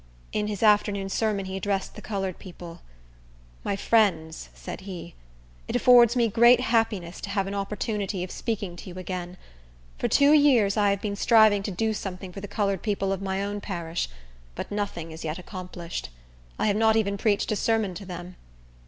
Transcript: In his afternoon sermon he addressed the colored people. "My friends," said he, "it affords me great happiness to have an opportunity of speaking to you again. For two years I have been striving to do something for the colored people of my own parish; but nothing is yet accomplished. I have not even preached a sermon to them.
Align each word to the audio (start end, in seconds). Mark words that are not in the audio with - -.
In 0.33 0.47
his 0.47 0.63
afternoon 0.63 1.09
sermon 1.09 1.45
he 1.45 1.55
addressed 1.55 1.93
the 1.93 2.01
colored 2.01 2.39
people. 2.39 2.81
"My 3.63 3.75
friends," 3.75 4.49
said 4.55 4.81
he, 4.81 5.13
"it 5.67 5.75
affords 5.75 6.15
me 6.15 6.27
great 6.27 6.59
happiness 6.59 7.21
to 7.21 7.29
have 7.29 7.45
an 7.45 7.53
opportunity 7.53 8.23
of 8.23 8.31
speaking 8.31 8.75
to 8.77 8.89
you 8.89 8.95
again. 8.97 9.37
For 9.99 10.07
two 10.07 10.33
years 10.33 10.75
I 10.75 10.89
have 10.89 11.01
been 11.01 11.15
striving 11.15 11.61
to 11.61 11.69
do 11.71 11.93
something 11.93 12.31
for 12.31 12.41
the 12.41 12.47
colored 12.47 12.81
people 12.81 13.13
of 13.13 13.21
my 13.21 13.43
own 13.43 13.61
parish; 13.61 14.09
but 14.55 14.71
nothing 14.71 15.11
is 15.11 15.23
yet 15.23 15.37
accomplished. 15.37 16.09
I 16.57 16.65
have 16.65 16.77
not 16.77 16.95
even 16.95 17.15
preached 17.15 17.51
a 17.51 17.55
sermon 17.55 17.93
to 17.93 18.03
them. 18.07 18.37